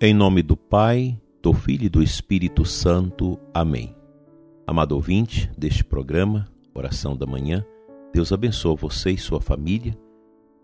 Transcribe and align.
Em 0.00 0.12
nome 0.12 0.42
do 0.42 0.56
Pai, 0.56 1.16
do 1.40 1.52
Filho 1.52 1.84
e 1.84 1.88
do 1.88 2.02
Espírito 2.02 2.64
Santo. 2.64 3.38
Amém. 3.54 3.94
Amado 4.66 4.92
ouvinte 4.92 5.48
deste 5.56 5.84
programa, 5.84 6.48
Oração 6.74 7.16
da 7.16 7.24
Manhã, 7.24 7.64
Deus 8.12 8.32
abençoe 8.32 8.76
você 8.76 9.12
e 9.12 9.18
sua 9.18 9.40
família 9.40 9.96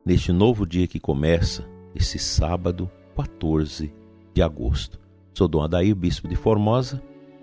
neste 0.04 0.32
novo 0.32 0.66
dia 0.66 0.88
que 0.88 0.98
começa, 0.98 1.64
esse 1.94 2.18
sábado 2.18 2.90
14 3.14 3.94
de 4.34 4.42
agosto. 4.42 4.98
Sou 5.32 5.46
Dom 5.46 5.62
Adair, 5.62 5.94
Bispo 5.94 6.26
de 6.26 6.34
Formosa, 6.34 7.00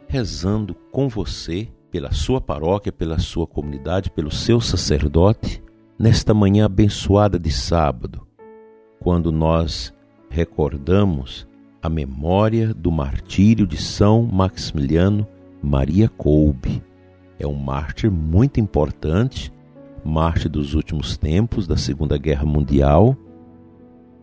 rezando 0.10 0.76
com 0.92 1.08
você, 1.08 1.70
pela 1.90 2.12
sua 2.12 2.42
paróquia, 2.42 2.92
pela 2.92 3.18
sua 3.18 3.48
comunidade, 3.48 4.12
pelo 4.12 4.30
seu 4.30 4.60
sacerdote, 4.60 5.64
nesta 5.98 6.34
manhã 6.34 6.66
abençoada 6.66 7.40
de 7.40 7.50
sábado, 7.50 8.28
quando 9.00 9.32
nós 9.32 9.94
recordamos 10.30 11.47
a 11.88 11.90
memória 11.90 12.74
do 12.74 12.92
martírio 12.92 13.66
de 13.66 13.78
São 13.78 14.24
Maximiliano 14.24 15.26
Maria 15.64 16.10
Kolbe. 16.10 16.84
É 17.40 17.48
um 17.48 17.54
mártir 17.54 18.12
muito 18.12 18.60
importante, 18.60 19.54
mártir 20.04 20.52
dos 20.52 20.74
últimos 20.74 21.16
tempos 21.16 21.66
da 21.66 21.78
Segunda 21.78 22.18
Guerra 22.18 22.46
Mundial, 22.46 23.16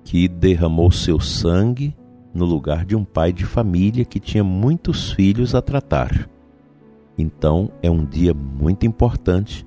que 0.05 0.28
derramou 0.28 0.91
seu 0.91 1.19
sangue 1.19 1.96
no 2.34 2.45
lugar 2.45 2.84
de 2.84 2.95
um 2.95 3.02
pai 3.02 3.32
de 3.32 3.46
família 3.46 4.05
que 4.05 4.20
tinha 4.20 4.44
muitos 4.44 5.12
filhos 5.12 5.55
a 5.55 5.62
tratar. 5.62 6.28
Então 7.16 7.70
é 7.83 7.91
um 7.91 8.05
dia 8.05 8.34
muito 8.34 8.84
importante 8.84 9.66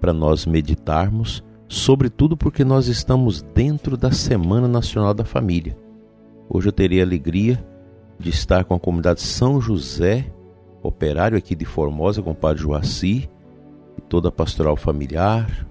para 0.00 0.12
nós 0.12 0.46
meditarmos, 0.46 1.44
sobretudo 1.68 2.36
porque 2.36 2.64
nós 2.64 2.88
estamos 2.88 3.40
dentro 3.54 3.96
da 3.96 4.10
Semana 4.10 4.66
Nacional 4.66 5.14
da 5.14 5.24
Família. 5.24 5.85
Hoje 6.48 6.68
eu 6.68 6.72
terei 6.72 7.00
a 7.00 7.04
alegria 7.04 7.64
de 8.18 8.30
estar 8.30 8.64
com 8.64 8.74
a 8.74 8.80
comunidade 8.80 9.20
São 9.20 9.60
José, 9.60 10.32
operário 10.82 11.36
aqui 11.36 11.54
de 11.54 11.64
Formosa, 11.64 12.22
com 12.22 12.30
o 12.30 12.34
Padre 12.34 12.62
Joaci 12.62 13.28
e 13.98 14.00
toda 14.02 14.28
a 14.28 14.32
pastoral 14.32 14.76
familiar, 14.76 15.66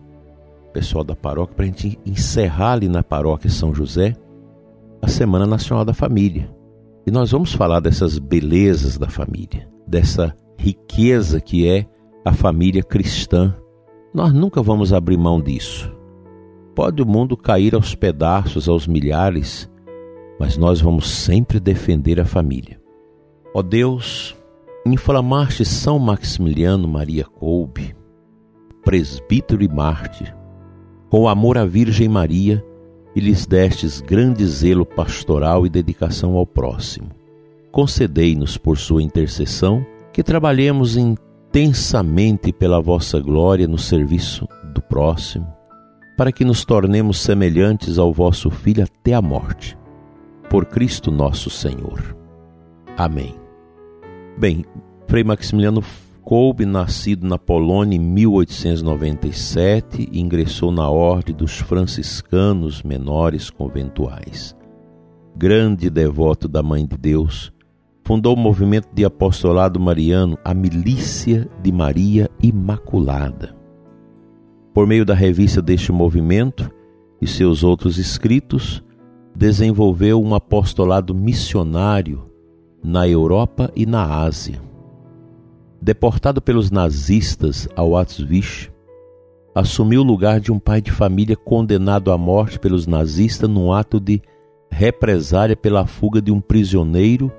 pessoal 0.74 1.04
da 1.04 1.16
paróquia, 1.16 1.56
para 1.56 1.66
a 1.66 1.68
gente 1.68 2.00
encerrar 2.06 2.74
ali 2.74 2.90
na 2.90 3.04
paróquia 3.04 3.50
São 3.50 3.74
José 3.74 4.16
a 5.02 5.08
Semana 5.08 5.46
Nacional 5.46 5.86
da 5.86 5.94
Família. 5.94 6.54
E 7.08 7.12
nós 7.12 7.32
vamos 7.32 7.54
falar 7.54 7.80
dessas 7.80 8.18
belezas 8.18 8.98
da 8.98 9.08
família, 9.08 9.70
dessa 9.88 10.36
riqueza 10.58 11.40
que 11.40 11.68
é 11.68 11.86
a 12.26 12.34
família 12.34 12.82
cristã. 12.82 13.56
Nós 14.14 14.34
nunca 14.34 14.62
vamos 14.62 14.92
abrir 14.92 15.18
mão 15.18 15.40
disso. 15.40 15.96
Pode 16.74 17.02
o 17.02 17.06
mundo 17.06 17.38
cair 17.38 17.76
aos 17.76 17.94
pedaços, 17.94 18.68
aos 18.68 18.88
milhares, 18.88 19.70
mas 20.40 20.58
nós 20.58 20.82
vamos 20.82 21.10
sempre 21.10 21.60
defender 21.60 22.20
a 22.20 22.26
família. 22.26 22.80
Ó 23.54 23.62
Deus, 23.62 24.36
inflamaste 24.86 25.64
São 25.64 25.98
Maximiliano 25.98 26.88
Maria 26.88 27.24
Kolbe, 27.24 27.96
presbítero 28.84 29.64
e 29.64 29.68
mártir, 29.68 30.36
com 31.10 31.28
amor 31.28 31.58
à 31.58 31.66
Virgem 31.66 32.10
Maria, 32.10 32.64
e 33.16 33.22
lhes 33.22 33.46
destes 33.46 34.02
grande 34.02 34.46
zelo 34.46 34.86
pastoral 34.86 35.66
e 35.66 35.70
dedicação 35.70 36.36
ao 36.36 36.46
próximo. 36.46 37.10
Concedei-nos, 37.72 38.58
por 38.58 38.78
sua 38.78 39.02
intercessão, 39.02 39.86
que 40.12 40.22
trabalhemos 40.22 40.98
intensamente 40.98 42.52
pela 42.52 42.82
vossa 42.82 43.22
glória 43.22 43.70
no 43.70 43.78
serviço 43.78 44.46
do 44.74 44.82
próximo, 44.82 45.48
para 46.18 46.30
que 46.30 46.44
nos 46.44 46.66
tornemos 46.66 47.22
semelhantes 47.22 47.98
ao 47.98 48.12
vosso 48.12 48.50
Filho 48.50 48.84
até 48.84 49.14
a 49.14 49.22
morte 49.22 49.78
por 50.56 50.66
Cristo 50.68 51.12
nosso 51.12 51.50
Senhor. 51.50 52.16
Amém. 52.96 53.36
Bem, 54.38 54.64
Frei 55.06 55.22
Maximiliano 55.22 55.84
Kolbe, 56.24 56.66
nascido 56.66 57.28
na 57.28 57.38
Polônia 57.38 57.98
em 57.98 58.00
1897, 58.00 60.08
ingressou 60.14 60.72
na 60.72 60.90
Ordem 60.90 61.36
dos 61.36 61.60
Franciscanos 61.60 62.82
Menores 62.84 63.50
Conventuais. 63.50 64.56
Grande 65.36 65.90
devoto 65.90 66.48
da 66.48 66.64
Mãe 66.64 66.88
de 66.88 66.96
Deus, 66.96 67.52
fundou 68.06 68.34
o 68.34 68.40
movimento 68.40 68.88
de 68.94 69.04
apostolado 69.04 69.78
mariano, 69.78 70.38
a 70.42 70.54
Milícia 70.54 71.50
de 71.62 71.70
Maria 71.70 72.30
Imaculada. 72.42 73.54
Por 74.74 74.88
meio 74.88 75.04
da 75.04 75.14
revista 75.14 75.62
deste 75.62 75.92
movimento 75.92 76.72
e 77.22 77.28
seus 77.28 77.62
outros 77.62 77.98
escritos, 77.98 78.85
desenvolveu 79.36 80.24
um 80.24 80.34
apostolado 80.34 81.14
missionário 81.14 82.24
na 82.84 83.08
Europa 83.08 83.72
e 83.76 83.86
na 83.86 84.24
Ásia. 84.24 84.62
Deportado 85.82 86.42
pelos 86.42 86.72
nazistas 86.72 87.68
ao 87.76 87.96
Auschwitz, 87.96 88.72
assumiu 89.54 90.02
o 90.02 90.06
lugar 90.06 90.40
de 90.40 90.52
um 90.52 90.60
pai 90.60 90.82
de 90.82 90.92
família 90.92 91.36
condenado 91.36 92.12
à 92.12 92.18
morte 92.18 92.58
pelos 92.58 92.88
nazistas 92.88 93.50
num 93.50 93.72
ato 93.72 94.00
de 94.00 94.22
represália 94.72 95.56
pela 95.56 95.86
fuga 95.86 96.22
de 96.22 96.32
um 96.32 96.40
prisioneiro 96.42 97.32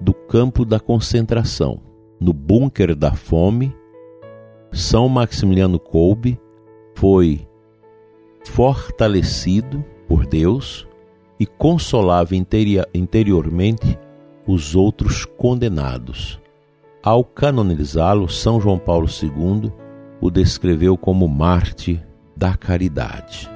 do 0.00 0.14
campo 0.14 0.64
da 0.64 0.80
concentração. 0.80 1.80
No 2.20 2.32
bunker 2.32 2.94
da 2.94 3.12
fome, 3.12 3.74
São 4.72 5.08
Maximiliano 5.08 5.78
Kolbe 5.78 6.40
foi 6.94 7.46
fortalecido 8.44 9.84
por 10.08 10.26
Deus 10.26 10.89
e 11.40 11.46
consolava 11.46 12.34
interiormente 12.36 13.98
os 14.46 14.76
outros 14.76 15.24
condenados. 15.24 16.38
Ao 17.02 17.24
canonizá-lo, 17.24 18.28
São 18.28 18.60
João 18.60 18.78
Paulo 18.78 19.06
II 19.08 19.72
o 20.20 20.30
descreveu 20.30 20.98
como 20.98 21.26
Marte 21.26 21.98
da 22.36 22.54
caridade, 22.54 23.50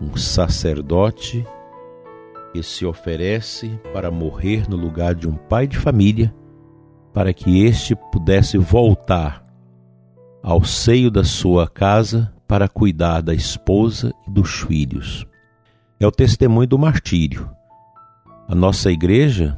um 0.00 0.16
sacerdote 0.16 1.44
que 2.52 2.62
se 2.62 2.86
oferece 2.86 3.80
para 3.92 4.08
morrer 4.08 4.70
no 4.70 4.76
lugar 4.76 5.12
de 5.12 5.28
um 5.28 5.34
pai 5.34 5.66
de 5.66 5.78
família, 5.78 6.32
para 7.12 7.32
que 7.32 7.64
este 7.64 7.96
pudesse 8.12 8.56
voltar 8.58 9.44
ao 10.40 10.62
seio 10.62 11.10
da 11.10 11.24
sua 11.24 11.66
casa 11.68 12.32
para 12.46 12.68
cuidar 12.68 13.22
da 13.22 13.34
esposa 13.34 14.12
e 14.26 14.30
dos 14.30 14.60
filhos 14.60 15.26
é 16.04 16.06
o 16.06 16.10
testemunho 16.10 16.66
do 16.66 16.78
martírio. 16.78 17.48
A 18.48 18.54
nossa 18.54 18.90
igreja 18.90 19.56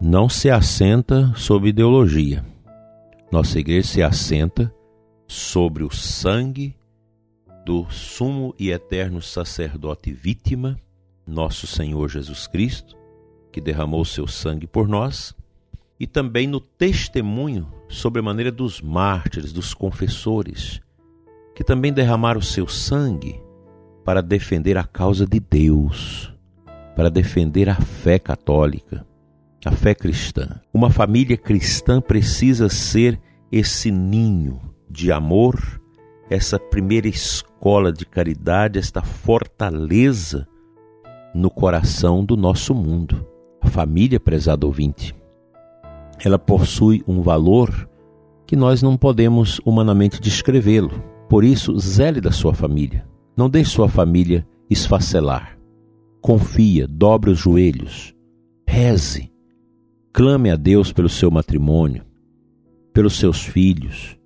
não 0.00 0.28
se 0.28 0.50
assenta 0.50 1.32
sobre 1.36 1.68
ideologia. 1.68 2.44
Nossa 3.30 3.60
igreja 3.60 3.86
se 3.86 4.02
assenta 4.02 4.74
sobre 5.26 5.84
o 5.84 5.90
sangue 5.90 6.76
do 7.64 7.88
sumo 7.90 8.52
e 8.58 8.70
eterno 8.72 9.22
sacerdote 9.22 10.12
vítima, 10.12 10.76
nosso 11.24 11.66
Senhor 11.68 12.08
Jesus 12.08 12.48
Cristo, 12.48 12.96
que 13.52 13.60
derramou 13.60 14.04
seu 14.04 14.26
sangue 14.26 14.66
por 14.66 14.88
nós, 14.88 15.32
e 15.98 16.08
também 16.08 16.48
no 16.48 16.58
testemunho 16.58 17.72
sobre 17.88 18.18
a 18.18 18.24
maneira 18.24 18.50
dos 18.50 18.80
mártires, 18.80 19.52
dos 19.52 19.72
confessores, 19.72 20.80
que 21.54 21.62
também 21.62 21.92
derramaram 21.92 22.40
seu 22.40 22.66
sangue 22.66 23.40
para 24.04 24.20
defender 24.20 24.76
a 24.76 24.84
causa 24.84 25.26
de 25.26 25.38
Deus, 25.40 26.32
para 26.96 27.08
defender 27.08 27.68
a 27.68 27.76
fé 27.76 28.18
católica, 28.18 29.06
a 29.64 29.70
fé 29.70 29.94
cristã. 29.94 30.60
Uma 30.72 30.90
família 30.90 31.36
cristã 31.36 32.00
precisa 32.00 32.68
ser 32.68 33.20
esse 33.50 33.90
ninho 33.90 34.60
de 34.90 35.12
amor, 35.12 35.80
essa 36.28 36.58
primeira 36.58 37.08
escola 37.08 37.92
de 37.92 38.04
caridade, 38.04 38.78
esta 38.78 39.02
fortaleza 39.02 40.46
no 41.34 41.50
coração 41.50 42.24
do 42.24 42.36
nosso 42.36 42.74
mundo. 42.74 43.26
A 43.60 43.68
família, 43.68 44.18
prezado 44.18 44.66
ouvinte, 44.66 45.14
ela 46.24 46.38
possui 46.38 47.02
um 47.06 47.22
valor 47.22 47.88
que 48.46 48.56
nós 48.56 48.82
não 48.82 48.96
podemos 48.96 49.60
humanamente 49.64 50.20
descrevê-lo. 50.20 50.90
Por 51.28 51.44
isso, 51.44 51.78
zele 51.78 52.20
da 52.20 52.30
sua 52.30 52.52
família. 52.52 53.06
Não 53.36 53.48
deixe 53.48 53.70
sua 53.70 53.88
família 53.88 54.46
esfacelar. 54.68 55.58
Confia, 56.20 56.86
dobre 56.86 57.30
os 57.30 57.38
joelhos, 57.38 58.14
reze, 58.66 59.32
clame 60.12 60.50
a 60.50 60.56
Deus 60.56 60.92
pelo 60.92 61.08
seu 61.08 61.30
matrimônio, 61.30 62.04
pelos 62.92 63.18
seus 63.18 63.42
filhos. 63.42 64.16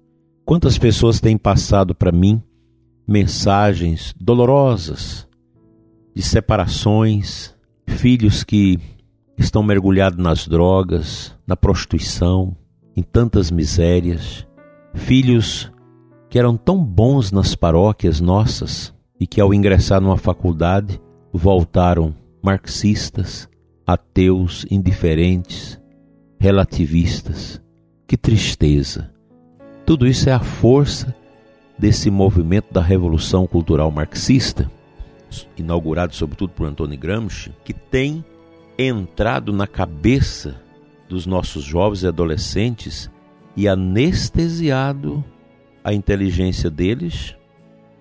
Quantas 0.45 0.77
pessoas 0.77 1.21
têm 1.21 1.39
passado 1.39 1.95
para 1.95 2.13
mim 2.13 2.43
mensagens 3.07 4.15
dolorosas 4.21 5.27
de 6.15 6.23
separações, 6.23 7.55
filhos 7.87 8.43
que 8.43 8.79
estão 9.39 9.63
mergulhados 9.63 10.19
nas 10.19 10.49
drogas, 10.49 11.35
na 11.47 11.57
prostituição, 11.57 12.57
em 12.97 13.03
tantas 13.03 13.51
misérias, 13.51 14.47
filhos 14.95 15.71
que 16.29 16.39
eram 16.39 16.57
tão 16.57 16.83
bons 16.83 17.31
nas 17.31 17.55
paróquias 17.55 18.21
nossas, 18.21 18.95
e 19.19 19.27
que, 19.27 19.41
ao 19.41 19.53
ingressar 19.53 20.01
numa 20.01 20.17
faculdade, 20.17 21.01
voltaram 21.33 22.15
marxistas, 22.43 23.49
ateus, 23.87 24.67
indiferentes, 24.71 25.81
relativistas. 26.39 27.61
Que 28.07 28.17
tristeza! 28.17 29.11
Tudo 29.85 30.07
isso 30.07 30.29
é 30.29 30.33
a 30.33 30.41
força 30.41 31.15
desse 31.79 32.11
movimento 32.11 32.73
da 32.73 32.81
revolução 32.81 33.47
cultural 33.47 33.91
marxista, 33.91 34.71
inaugurado 35.57 36.15
sobretudo 36.15 36.53
por 36.53 36.67
Antônio 36.67 36.99
Gramsci, 36.99 37.53
que 37.65 37.73
tem 37.73 38.25
entrado 38.79 39.53
na 39.53 39.67
cabeça 39.67 40.61
dos 41.09 41.27
nossos 41.27 41.65
jovens 41.65 42.03
e 42.03 42.07
adolescentes 42.07 43.11
e 43.57 43.69
anestesiado 43.69 45.25
a 45.83 45.93
inteligência 45.93 46.69
deles 46.69 47.35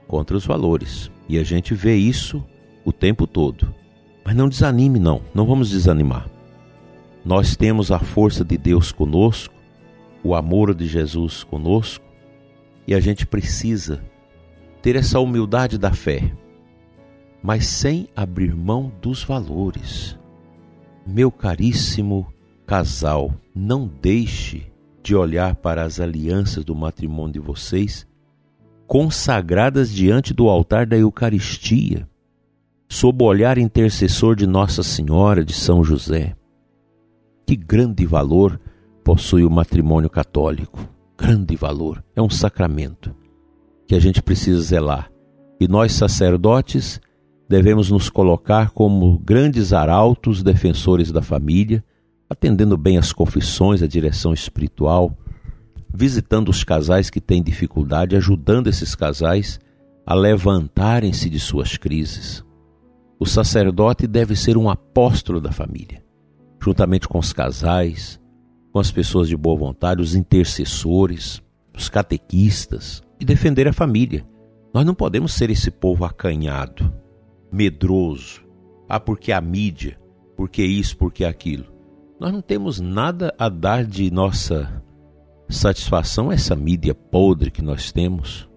contra 0.07 0.35
os 0.35 0.45
valores. 0.45 1.11
E 1.27 1.37
a 1.37 1.43
gente 1.43 1.73
vê 1.73 1.95
isso 1.95 2.43
o 2.83 2.91
tempo 2.91 3.25
todo. 3.25 3.73
Mas 4.23 4.35
não 4.35 4.49
desanime, 4.49 4.99
não, 4.99 5.21
não 5.33 5.45
vamos 5.45 5.69
desanimar. 5.69 6.29
Nós 7.23 7.55
temos 7.55 7.91
a 7.91 7.99
força 7.99 8.43
de 8.43 8.57
Deus 8.57 8.91
conosco, 8.91 9.53
o 10.23 10.35
amor 10.35 10.73
de 10.73 10.87
Jesus 10.87 11.43
conosco, 11.43 12.05
e 12.87 12.93
a 12.93 12.99
gente 12.99 13.25
precisa 13.25 14.03
ter 14.81 14.95
essa 14.95 15.19
humildade 15.19 15.77
da 15.77 15.91
fé, 15.91 16.31
mas 17.41 17.65
sem 17.65 18.07
abrir 18.15 18.55
mão 18.55 18.91
dos 19.01 19.23
valores. 19.23 20.17
Meu 21.05 21.31
caríssimo 21.31 22.31
casal, 22.65 23.33
não 23.53 23.87
deixe 23.87 24.71
de 25.01 25.15
olhar 25.15 25.55
para 25.55 25.83
as 25.83 25.99
alianças 25.99 26.63
do 26.63 26.75
matrimônio 26.75 27.33
de 27.33 27.39
vocês, 27.39 28.07
consagradas 28.87 29.91
diante 29.91 30.33
do 30.33 30.47
altar 30.47 30.85
da 30.85 30.97
Eucaristia, 30.97 32.07
sob 32.87 33.23
o 33.23 33.27
olhar 33.27 33.57
intercessor 33.57 34.35
de 34.35 34.45
Nossa 34.45 34.83
Senhora 34.83 35.43
de 35.43 35.53
São 35.53 35.83
José. 35.83 36.35
Que 37.45 37.55
grande 37.55 38.05
valor 38.05 38.59
possui 39.03 39.43
o 39.43 39.49
matrimônio 39.49 40.09
católico! 40.09 40.87
Grande 41.17 41.55
valor, 41.55 42.03
é 42.15 42.21
um 42.21 42.29
sacramento 42.29 43.15
que 43.87 43.95
a 43.95 43.99
gente 43.99 44.21
precisa 44.21 44.61
zelar. 44.61 45.09
E 45.59 45.67
nós, 45.67 45.93
sacerdotes, 45.93 46.99
devemos 47.47 47.89
nos 47.89 48.09
colocar 48.09 48.71
como 48.71 49.17
grandes 49.19 49.71
arautos 49.71 50.43
defensores 50.43 51.11
da 51.11 51.21
família 51.21 51.83
atendendo 52.29 52.77
bem 52.77 52.97
as 52.97 53.13
confissões, 53.13 53.81
a 53.81 53.87
direção 53.87 54.33
espiritual, 54.33 55.15
visitando 55.95 56.49
os 56.49 56.63
casais 56.63 57.09
que 57.09 57.21
têm 57.21 57.41
dificuldade, 57.41 58.15
ajudando 58.15 58.67
esses 58.67 58.93
casais 58.93 59.59
a 60.05 60.13
levantarem-se 60.13 61.29
de 61.29 61.39
suas 61.39 61.77
crises. 61.77 62.43
O 63.19 63.25
sacerdote 63.25 64.05
deve 64.05 64.35
ser 64.35 64.57
um 64.57 64.69
apóstolo 64.69 65.39
da 65.39 65.51
família, 65.51 66.03
juntamente 66.61 67.07
com 67.07 67.17
os 67.17 67.31
casais, 67.31 68.19
com 68.71 68.79
as 68.79 68.91
pessoas 68.91 69.29
de 69.29 69.37
boa 69.37 69.57
vontade, 69.57 70.01
os 70.01 70.15
intercessores, 70.15 71.41
os 71.75 71.87
catequistas, 71.87 73.01
e 73.19 73.23
defender 73.23 73.67
a 73.67 73.73
família. 73.73 74.25
Nós 74.73 74.85
não 74.85 74.93
podemos 74.93 75.33
ser 75.33 75.49
esse 75.49 75.71
povo 75.71 76.03
acanhado, 76.03 76.93
medroso. 77.49 78.43
Ah, 78.89 78.99
porque 78.99 79.31
a 79.31 79.39
mídia, 79.39 79.97
porque 80.35 80.63
isso, 80.63 80.97
porque 80.97 81.23
aquilo. 81.23 81.73
Nós 82.19 82.31
não 82.31 82.41
temos 82.41 82.79
nada 82.81 83.33
a 83.39 83.47
dar 83.47 83.85
de 83.85 84.11
nossa 84.11 84.83
satisfação 85.53 86.29
a 86.29 86.33
essa 86.33 86.55
mídia 86.55 86.95
podre 86.95 87.51
que 87.51 87.61
nós 87.61 87.91
temos, 87.91 88.49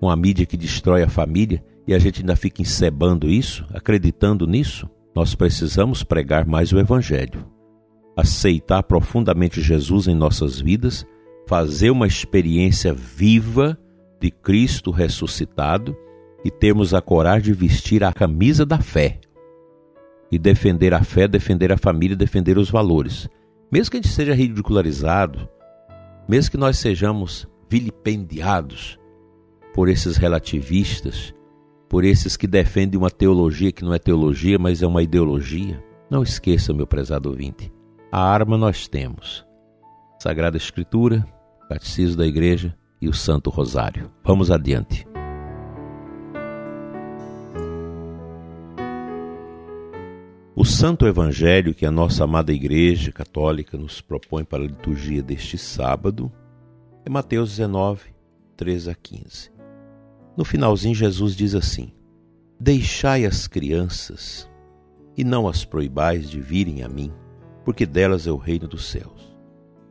uma 0.00 0.14
mídia 0.14 0.46
que 0.46 0.56
destrói 0.56 1.02
a 1.02 1.08
família 1.08 1.64
e 1.86 1.94
a 1.94 1.98
gente 1.98 2.20
ainda 2.20 2.36
fica 2.36 2.62
encebando 2.62 3.28
isso, 3.28 3.64
acreditando 3.72 4.46
nisso. 4.46 4.88
Nós 5.14 5.34
precisamos 5.34 6.02
pregar 6.02 6.46
mais 6.46 6.72
o 6.72 6.78
Evangelho, 6.78 7.46
aceitar 8.16 8.82
profundamente 8.82 9.62
Jesus 9.62 10.06
em 10.06 10.14
nossas 10.14 10.60
vidas, 10.60 11.06
fazer 11.46 11.90
uma 11.90 12.06
experiência 12.06 12.92
viva 12.92 13.78
de 14.20 14.30
Cristo 14.30 14.90
ressuscitado 14.90 15.96
e 16.44 16.50
termos 16.50 16.92
a 16.92 17.00
coragem 17.00 17.52
de 17.52 17.54
vestir 17.54 18.04
a 18.04 18.12
camisa 18.12 18.66
da 18.66 18.78
fé 18.78 19.20
e 20.30 20.38
defender 20.38 20.92
a 20.92 21.02
fé, 21.02 21.28
defender 21.28 21.72
a 21.72 21.76
família, 21.76 22.16
defender 22.16 22.58
os 22.58 22.70
valores. 22.70 23.28
Mesmo 23.70 23.90
que 23.90 23.96
a 23.96 24.00
gente 24.00 24.12
seja 24.12 24.34
ridicularizado, 24.34 25.48
mesmo 26.28 26.50
que 26.50 26.56
nós 26.56 26.78
sejamos 26.78 27.46
vilipendiados 27.68 28.98
por 29.74 29.88
esses 29.88 30.16
relativistas, 30.16 31.34
por 31.88 32.04
esses 32.04 32.36
que 32.36 32.46
defendem 32.46 32.98
uma 32.98 33.10
teologia 33.10 33.72
que 33.72 33.84
não 33.84 33.94
é 33.94 33.98
teologia, 33.98 34.58
mas 34.58 34.82
é 34.82 34.86
uma 34.86 35.02
ideologia, 35.02 35.82
não 36.10 36.22
esqueça, 36.22 36.72
meu 36.72 36.86
prezado 36.86 37.28
ouvinte, 37.28 37.72
a 38.10 38.20
arma 38.20 38.56
nós 38.56 38.88
temos. 38.88 39.44
Sagrada 40.18 40.56
Escritura, 40.56 41.26
Catecismo 41.68 42.16
da 42.16 42.26
Igreja 42.26 42.76
e 43.00 43.08
o 43.08 43.12
Santo 43.12 43.50
Rosário. 43.50 44.10
Vamos 44.24 44.50
adiante. 44.50 45.06
O 50.58 50.64
Santo 50.64 51.06
Evangelho 51.06 51.74
que 51.74 51.84
a 51.84 51.90
nossa 51.90 52.24
amada 52.24 52.50
Igreja 52.50 53.12
Católica 53.12 53.76
nos 53.76 54.00
propõe 54.00 54.42
para 54.42 54.64
a 54.64 54.66
liturgia 54.66 55.22
deste 55.22 55.58
sábado 55.58 56.32
é 57.04 57.10
Mateus 57.10 57.50
19, 57.50 58.00
13 58.56 58.90
a 58.90 58.94
15. 58.94 59.52
No 60.34 60.46
finalzinho, 60.46 60.94
Jesus 60.94 61.36
diz 61.36 61.54
assim: 61.54 61.92
Deixai 62.58 63.26
as 63.26 63.46
crianças 63.46 64.50
e 65.14 65.22
não 65.22 65.46
as 65.46 65.62
proibais 65.62 66.30
de 66.30 66.40
virem 66.40 66.82
a 66.82 66.88
mim, 66.88 67.12
porque 67.62 67.84
delas 67.84 68.26
é 68.26 68.30
o 68.32 68.38
reino 68.38 68.66
dos 68.66 68.86
céus. 68.86 69.36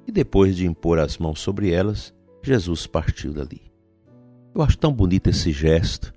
E 0.08 0.12
depois 0.12 0.56
de 0.56 0.66
impor 0.66 0.98
as 0.98 1.20
mãos 1.20 1.42
sobre 1.42 1.72
elas, 1.72 2.12
Jesus 2.42 2.88
partiu 2.88 3.32
dali. 3.34 3.72
Eu 4.56 4.64
acho 4.64 4.80
tão 4.80 4.92
bonito 4.92 5.30
esse 5.30 5.52
gesto 5.52 6.12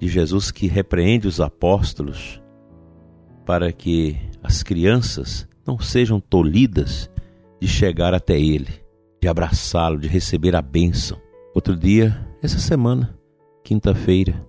de 0.00 0.08
Jesus 0.08 0.50
que 0.50 0.66
repreende 0.66 1.28
os 1.28 1.40
apóstolos 1.40 2.42
para 3.48 3.72
que 3.72 4.14
as 4.42 4.62
crianças 4.62 5.48
não 5.66 5.78
sejam 5.78 6.20
tolhidas 6.20 7.10
de 7.58 7.66
chegar 7.66 8.12
até 8.12 8.38
Ele, 8.38 8.68
de 9.22 9.26
abraçá-lo, 9.26 9.98
de 9.98 10.06
receber 10.06 10.54
a 10.54 10.60
bênção. 10.60 11.18
Outro 11.54 11.74
dia, 11.74 12.28
essa 12.42 12.58
semana, 12.58 13.18
quinta-feira, 13.64 14.46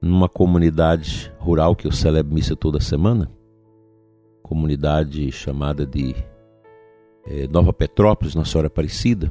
numa 0.00 0.28
comunidade 0.28 1.32
rural 1.40 1.74
que 1.74 1.88
eu 1.88 1.90
celebro 1.90 2.32
missa 2.32 2.54
toda 2.54 2.78
semana, 2.78 3.28
comunidade 4.44 5.32
chamada 5.32 5.84
de 5.84 6.14
é, 7.26 7.48
Nova 7.48 7.72
Petrópolis, 7.72 8.36
Nossa 8.36 8.52
Senhora 8.52 8.68
Aparecida, 8.68 9.28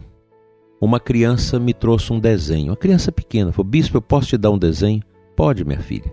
uma 0.82 1.00
criança 1.00 1.58
me 1.58 1.74
trouxe 1.74 2.12
um 2.12 2.20
desenho, 2.20 2.72
uma 2.72 2.76
criança 2.76 3.14
pequena, 3.14 3.54
falou, 3.54 3.72
bispo, 3.72 3.96
eu 3.96 4.02
posso 4.02 4.28
te 4.28 4.38
dar 4.38 4.52
um 4.52 4.58
desenho? 4.58 5.02
Pode, 5.38 5.64
minha 5.64 5.80
filha. 5.80 6.12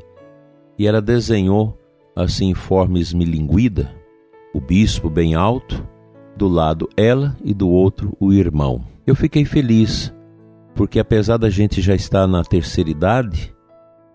E 0.79 0.87
ela 0.87 1.03
desenhou 1.03 1.77
assim 2.17 2.55
forma 2.55 2.99
esmilinguida, 2.99 3.95
o 4.55 4.61
bispo 4.61 5.11
bem 5.11 5.35
alto, 5.35 5.87
do 6.35 6.49
lado 6.49 6.89
ela 6.97 7.37
e 7.45 7.53
do 7.53 7.69
outro 7.69 8.17
o 8.19 8.33
irmão. 8.33 8.83
Eu 9.07 9.15
fiquei 9.15 9.45
feliz, 9.45 10.13
porque 10.75 10.99
apesar 10.99 11.37
da 11.37 11.51
gente 11.51 11.83
já 11.83 11.95
estar 11.95 12.27
na 12.27 12.43
terceira 12.43 12.91
idade, 12.91 13.55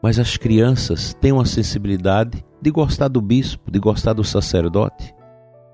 mas 0.02 0.18
as 0.18 0.36
crianças 0.36 1.14
têm 1.14 1.32
uma 1.32 1.46
sensibilidade 1.46 2.44
de 2.60 2.72
gostar 2.72 3.08
do 3.08 3.22
bispo, 3.22 3.72
de 3.72 3.80
gostar 3.80 4.14
do 4.14 4.24
sacerdote. 4.24 5.14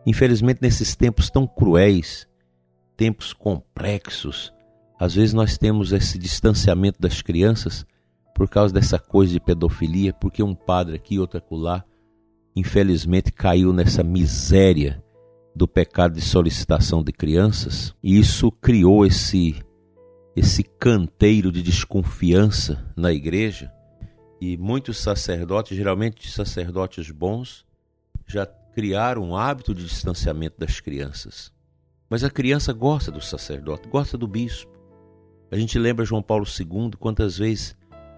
Infelizmente, 0.06 0.62
nesses 0.62 0.96
tempos 0.96 1.30
tão 1.30 1.48
cruéis, 1.48 2.28
tempos 2.98 3.32
complexos, 3.32 4.54
às 5.00 5.16
vezes 5.16 5.34
nós 5.34 5.58
temos 5.58 5.94
esse 5.94 6.18
distanciamento 6.18 7.00
das 7.00 7.22
crianças 7.22 7.86
por 8.36 8.50
causa 8.50 8.74
dessa 8.74 9.00
coisa 9.00 9.34
de 9.34 9.40
pedofilia, 9.40 10.14
porque 10.14 10.44
um 10.44 10.54
padre 10.54 10.96
aqui, 10.96 11.20
outro 11.20 11.38
acolá, 11.38 11.84
infelizmente 12.58 13.32
caiu 13.32 13.72
nessa 13.72 14.04
miséria 14.04 15.04
do 15.56 15.68
pecado 15.68 16.16
de 16.16 16.22
solicitação 16.22 17.04
de 17.04 17.12
crianças, 17.12 17.94
e 18.02 18.18
isso 18.18 18.52
criou 18.52 19.06
esse 19.06 19.56
esse 20.36 20.62
canteiro 20.64 21.52
de 21.52 21.64
desconfiança 21.64 22.86
na 22.96 23.12
igreja, 23.12 23.72
e 24.40 24.56
muitos 24.56 25.00
sacerdotes, 25.00 25.76
geralmente 25.76 26.32
sacerdotes 26.32 27.10
bons, 27.10 27.66
já 28.28 28.46
criaram 28.46 29.24
um 29.24 29.36
hábito 29.36 29.74
de 29.74 29.84
distanciamento 29.84 30.60
das 30.60 30.80
crianças. 30.80 31.52
Mas 32.08 32.24
a 32.24 32.30
criança 32.30 32.72
gosta 32.72 33.12
do 33.12 33.20
sacerdote, 33.20 33.90
gosta 33.90 34.16
do 34.16 34.28
bispo. 34.28 34.72
A 35.50 35.58
gente 35.58 35.80
lembra 35.80 36.06
João 36.06 36.22
Paulo 36.22 36.46
II, 36.46 36.92
quantas 37.00 37.40
vezes 37.40 37.76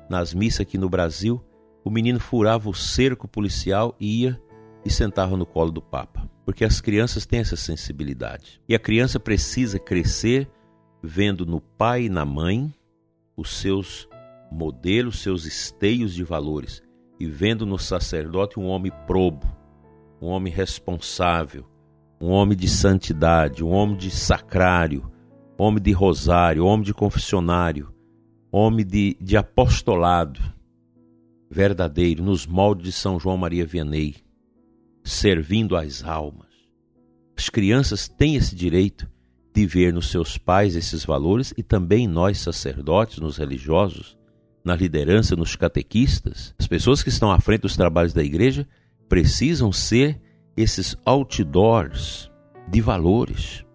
nas 0.10 0.34
missas 0.34 0.62
aqui 0.62 0.77
no 0.77 0.89
Brasil 0.89 1.41
o 1.83 1.89
menino 1.89 2.19
furava 2.19 2.69
o 2.69 2.74
cerco 2.74 3.27
policial 3.27 3.95
e 4.00 4.24
ia 4.24 4.41
e 4.83 4.89
sentava 4.89 5.36
no 5.38 5.45
colo 5.45 5.71
do 5.71 5.81
Papa. 5.81 6.29
Porque 6.45 6.65
as 6.65 6.81
crianças 6.81 7.25
têm 7.25 7.39
essa 7.39 7.55
sensibilidade. 7.55 8.62
E 8.67 8.75
a 8.75 8.79
criança 8.79 9.19
precisa 9.19 9.79
crescer 9.79 10.50
vendo 11.01 11.45
no 11.45 11.62
pai 11.62 12.05
e 12.05 12.09
na 12.09 12.25
mãe 12.25 12.74
os 13.36 13.57
seus 13.57 14.07
modelos, 14.51 15.19
seus 15.19 15.45
esteios 15.45 16.13
de 16.13 16.24
valores, 16.24 16.81
e 17.19 17.25
vendo 17.25 17.65
no 17.65 17.77
sacerdote 17.77 18.59
um 18.59 18.65
homem 18.65 18.91
probo, 19.05 19.45
um 20.21 20.27
homem 20.27 20.51
responsável, 20.51 21.65
um 22.19 22.29
homem 22.29 22.57
de 22.57 22.67
santidade, 22.67 23.63
um 23.63 23.69
homem 23.69 23.95
de 23.95 24.09
sacrário, 24.09 25.09
homem 25.57 25.81
de 25.81 25.91
rosário, 25.91 26.65
homem 26.65 26.83
de 26.83 26.93
confessionário, 26.93 27.93
homem 28.51 28.86
de, 28.86 29.15
de 29.21 29.38
apostolado 29.38 30.41
verdadeiro, 31.50 32.24
nos 32.24 32.46
moldes 32.46 32.86
de 32.86 32.91
São 32.91 33.20
João 33.20 33.38
Maria 33.38 33.65
Vianney, 33.65 34.15
servindo 35.03 35.75
as 35.75 36.03
almas. 36.03 36.48
As 37.36 37.50
crianças 37.50 38.08
têm 38.08 38.36
esse 38.36 38.56
direito 38.56 39.10
de 39.53 39.65
ver 39.65 39.91
nos 39.91 40.12
seus 40.12 40.38
pais 40.38 40.75
esses 40.75 41.03
valores 41.03 41.53
e 41.58 41.63
também 41.63 42.08
nós, 42.08 42.39
sacerdotes, 42.39 43.18
nos 43.18 43.38
religiosos, 43.38 44.18
na 44.63 44.75
liderança, 44.75 45.36
nos 45.36 45.56
catequistas, 45.56 46.53
as 46.60 46.68
pessoas 46.68 47.01
que 47.01 47.10
estão 47.10 47.32
à 47.32 47.39
frente 47.39 47.62
dos 47.62 47.75
trabalhos 47.75 48.13
da 48.13 48.24
igreja 48.24 48.68
precisam 49.08 49.72
ser 49.72 50.22
esses 50.56 50.96
outdoors 51.06 52.29
de 52.68 52.82
valores. 52.82 53.65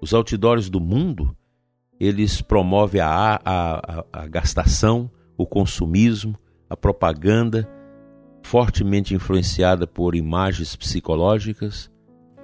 Os 0.00 0.12
outdoors 0.12 0.68
do 0.68 0.78
mundo, 0.78 1.36
eles 1.98 2.40
promovem 2.42 3.00
a, 3.00 3.40
a, 3.42 3.42
a, 3.44 4.04
a 4.12 4.26
gastação, 4.26 5.10
o 5.36 5.46
consumismo, 5.46 6.38
a 6.74 6.76
propaganda, 6.76 7.68
fortemente 8.42 9.14
influenciada 9.14 9.86
por 9.86 10.16
imagens 10.16 10.74
psicológicas, 10.74 11.88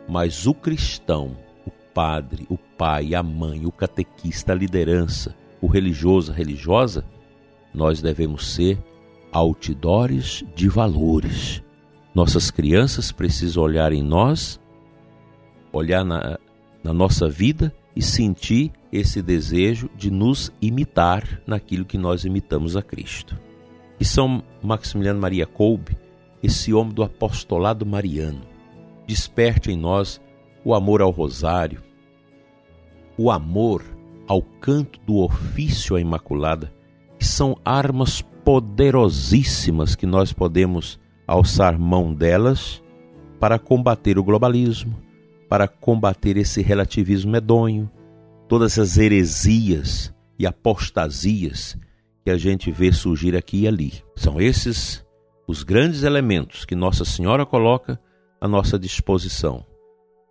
mas 0.09 0.47
o 0.47 0.55
cristão, 0.55 1.37
o 1.67 1.71
padre, 1.93 2.47
o 2.49 2.57
pai, 2.57 3.13
a 3.13 3.23
mãe, 3.23 3.67
o 3.67 3.73
catequista, 3.73 4.53
a 4.53 4.55
liderança, 4.55 5.35
o 5.61 5.67
religioso, 5.67 6.31
a 6.31 6.35
religiosa, 6.35 7.05
nós 7.75 8.01
devemos 8.01 8.55
ser 8.55 8.79
outdoors 9.33 10.45
de 10.55 10.69
valores. 10.69 11.63
Nossas 12.15 12.53
crianças 12.53 13.11
precisam 13.11 13.65
olhar 13.65 13.93
em 13.93 14.03
nós, 14.03 14.61
olhar 15.73 16.05
na, 16.05 16.39
na 16.85 16.95
nossa 16.95 17.29
vida 17.29 17.75
e 17.97 18.03
sentir 18.03 18.73
esse 18.93 19.21
desejo 19.21 19.91
de 19.97 20.09
nos 20.09 20.53
imitar 20.63 21.43
naquilo 21.47 21.85
que 21.85 21.99
nós 21.99 22.25
imitamos 22.25 22.77
a 22.77 22.83
Cristo. 22.83 23.50
E 24.01 24.05
São 24.05 24.43
Maximiliano 24.63 25.21
Maria 25.21 25.47
Kolbe, 25.47 25.95
esse 26.43 26.73
homem 26.73 26.95
do 26.95 27.03
apostolado 27.03 27.85
mariano, 27.85 28.41
desperte 29.07 29.71
em 29.71 29.77
nós 29.77 30.19
o 30.65 30.75
amor 30.75 31.03
ao 31.03 31.11
rosário, 31.11 31.83
o 33.19 33.31
amor 33.31 33.85
ao 34.27 34.41
canto 34.41 34.99
do 35.01 35.19
ofício 35.19 35.97
à 35.97 36.01
Imaculada, 36.01 36.73
que 37.19 37.27
são 37.27 37.59
armas 37.63 38.23
poderosíssimas 38.43 39.95
que 39.95 40.07
nós 40.07 40.33
podemos 40.33 40.99
alçar 41.27 41.79
mão 41.79 42.15
delas 42.15 42.83
para 43.39 43.59
combater 43.59 44.19
o 44.19 44.25
globalismo, 44.25 44.97
para 45.47 45.69
combater 45.69 46.39
esse 46.39 46.63
relativismo 46.63 47.33
medonho, 47.33 47.91
todas 48.49 48.79
as 48.79 48.97
heresias 48.97 50.11
e 50.39 50.47
apostasias 50.47 51.77
que 52.25 52.31
a 52.31 52.37
gente 52.37 52.71
vê 52.71 52.93
surgir 52.93 53.37
aqui 53.37 53.63
e 53.63 53.69
ali. 53.69 54.03
São 54.17 54.41
esses 54.41 55.05
os 55.47 55.63
grandes 55.63 56.05
elementos 56.05 56.65
que 56.65 56.77
Nossa 56.77 57.05
Senhora 57.05 57.45
coloca 57.45 58.01
à 58.41 58.47
nossa 58.47 58.79
disposição 58.79 59.67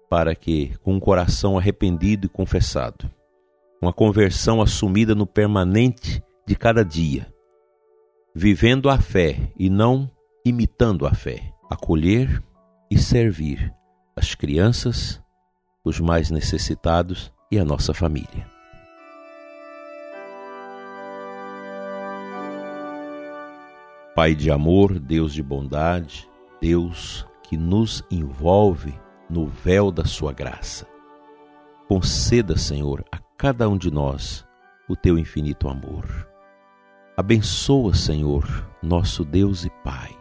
para 0.09 0.33
que, 0.33 0.75
com 0.81 0.93
um 0.93 0.99
coração 0.99 1.57
arrependido 1.57 2.25
e 2.25 2.29
confessado, 2.29 3.09
uma 3.81 3.93
conversão 3.93 4.61
assumida 4.61 5.13
no 5.13 5.27
permanente 5.27 6.23
de 6.47 6.55
cada 6.55 6.83
dia, 6.83 7.31
vivendo 8.33 8.89
a 8.89 8.97
fé 8.97 9.51
e 9.57 9.69
não 9.69 10.09
imitando 10.43 11.05
a 11.05 11.13
fé, 11.13 11.53
acolher 11.69 12.41
e 12.89 12.97
servir 12.97 13.71
as 14.15 14.33
crianças, 14.33 15.21
os 15.85 15.99
mais 15.99 16.31
necessitados 16.31 17.31
e 17.51 17.59
a 17.59 17.63
nossa 17.63 17.93
família. 17.93 18.58
Pai 24.19 24.35
de 24.35 24.51
amor, 24.51 24.99
Deus 24.99 25.33
de 25.33 25.41
bondade, 25.41 26.29
Deus 26.59 27.25
que 27.41 27.55
nos 27.55 28.03
envolve 28.11 28.93
no 29.29 29.47
véu 29.47 29.93
da 29.93 30.03
Sua 30.03 30.33
graça. 30.33 30.85
Conceda, 31.87 32.57
Senhor, 32.57 33.05
a 33.13 33.17
cada 33.37 33.69
um 33.69 33.77
de 33.77 33.89
nós 33.89 34.45
o 34.89 34.95
teu 34.97 35.17
infinito 35.17 35.69
amor. 35.69 36.27
Abençoa, 37.15 37.93
Senhor, 37.93 38.43
nosso 38.83 39.23
Deus 39.23 39.63
e 39.63 39.69
Pai, 39.85 40.13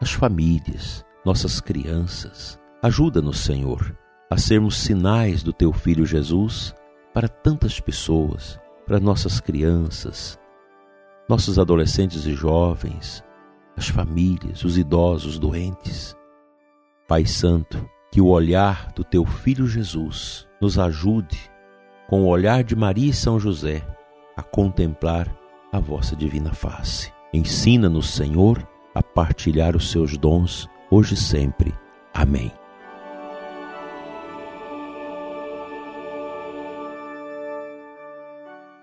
as 0.00 0.12
famílias, 0.12 1.04
nossas 1.22 1.60
crianças. 1.60 2.58
Ajuda-nos, 2.82 3.40
Senhor, 3.40 3.94
a 4.30 4.38
sermos 4.38 4.78
sinais 4.78 5.42
do 5.42 5.52
teu 5.52 5.70
Filho 5.70 6.06
Jesus 6.06 6.74
para 7.12 7.28
tantas 7.28 7.78
pessoas, 7.78 8.58
para 8.86 8.98
nossas 8.98 9.38
crianças, 9.38 10.40
nossos 11.32 11.58
adolescentes 11.58 12.26
e 12.26 12.34
jovens, 12.34 13.24
as 13.74 13.88
famílias, 13.88 14.64
os 14.64 14.76
idosos, 14.76 15.38
doentes. 15.38 16.14
Pai 17.08 17.24
Santo, 17.24 17.88
que 18.10 18.20
o 18.20 18.26
olhar 18.26 18.92
do 18.92 19.02
teu 19.02 19.24
Filho 19.24 19.66
Jesus 19.66 20.46
nos 20.60 20.78
ajude, 20.78 21.50
com 22.06 22.24
o 22.24 22.26
olhar 22.26 22.62
de 22.62 22.76
Maria 22.76 23.08
e 23.08 23.14
São 23.14 23.40
José, 23.40 23.82
a 24.36 24.42
contemplar 24.42 25.26
a 25.72 25.80
vossa 25.80 26.14
divina 26.14 26.52
face. 26.52 27.10
Ensina-nos, 27.32 28.10
Senhor, 28.10 28.68
a 28.94 29.02
partilhar 29.02 29.74
os 29.74 29.90
seus 29.90 30.18
dons, 30.18 30.68
hoje 30.90 31.14
e 31.14 31.16
sempre. 31.16 31.72
Amém. 32.12 32.52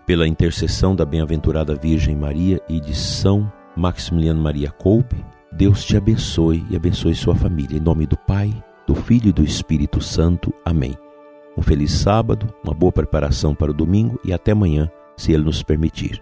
Pela 0.10 0.28
intercessão 0.28 0.96
da 0.96 1.06
bem-aventurada 1.06 1.76
Virgem 1.76 2.16
Maria 2.16 2.60
e 2.68 2.80
de 2.80 2.96
São 2.96 3.48
Maximiliano 3.76 4.42
Maria 4.42 4.72
Kolbe, 4.72 5.24
Deus 5.52 5.86
te 5.86 5.96
abençoe 5.96 6.66
e 6.68 6.76
abençoe 6.76 7.14
sua 7.14 7.36
família. 7.36 7.78
Em 7.78 7.80
nome 7.80 8.08
do 8.08 8.18
Pai, 8.18 8.52
do 8.88 8.96
Filho 8.96 9.30
e 9.30 9.32
do 9.32 9.44
Espírito 9.44 10.02
Santo. 10.02 10.52
Amém. 10.66 10.96
Um 11.56 11.62
feliz 11.62 11.92
sábado, 11.92 12.52
uma 12.64 12.74
boa 12.74 12.92
preparação 12.92 13.54
para 13.54 13.70
o 13.70 13.74
domingo 13.74 14.20
e 14.26 14.34
até 14.34 14.52
amanhã, 14.52 14.90
se 15.16 15.32
Ele 15.32 15.44
nos 15.44 15.62
permitir. 15.62 16.20